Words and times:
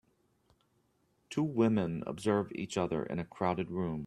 Two 1.29 1.43
women 1.43 2.03
observe 2.07 2.51
each 2.55 2.75
other 2.75 3.03
in 3.03 3.19
a 3.19 3.23
crowded 3.23 3.69
room. 3.69 3.99